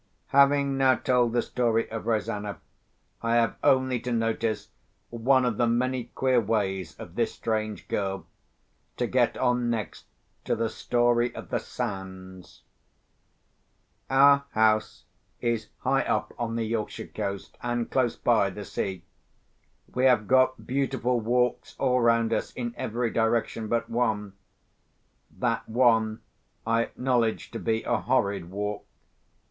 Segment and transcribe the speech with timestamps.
[0.29, 2.57] Having now told the story of Rosanna,
[3.21, 4.69] I have only to notice
[5.11, 8.25] one of the many queer ways of this strange girl
[8.97, 10.05] to get on next
[10.45, 12.63] to the story of the sands.
[14.09, 15.03] Our house
[15.39, 19.03] is high up on the Yorkshire coast, and close by the sea.
[19.93, 24.33] We have got beautiful walks all round us, in every direction but one.
[25.37, 26.21] That one
[26.65, 28.83] I acknowledge to be a horrid walk.